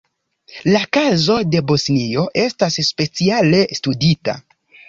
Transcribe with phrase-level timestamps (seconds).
[0.75, 4.39] La kazo de Bosnio estas speciale studita.